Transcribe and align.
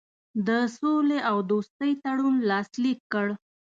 د 0.47 0.49
سولي 0.77 1.19
او 1.29 1.37
دوستي 1.51 1.91
تړون 2.03 2.35
لاسلیک 2.49 2.99
کړ. 3.13 3.27